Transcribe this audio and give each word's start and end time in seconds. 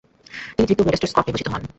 তিনি 0.55 0.65
তৃতীয় 0.67 0.85
greatest 0.85 1.11
Scot 1.11 1.25
নির্বাচিত 1.27 1.47
হন। 1.49 1.61